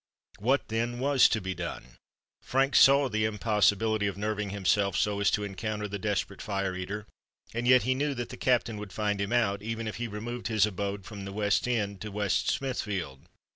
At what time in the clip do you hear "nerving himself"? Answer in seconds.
4.17-4.97